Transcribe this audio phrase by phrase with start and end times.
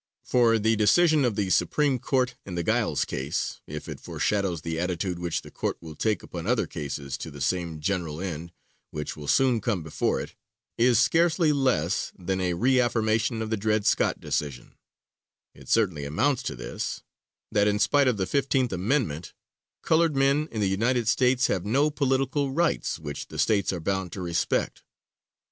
[0.25, 4.79] For the decision of the Supreme Court in the Giles case, if it foreshadows the
[4.79, 8.51] attitude which the Court will take upon other cases to the same general end
[8.89, 10.33] which will soon come before it,
[10.75, 14.73] is scarcely less than a reaffirmation of the Dred Scott decision;
[15.53, 17.03] it certainly amounts to this
[17.51, 19.35] that in spite of the Fifteenth Amendment,
[19.83, 24.11] colored men in the United States have no political rights which the States are bound
[24.13, 24.81] to respect.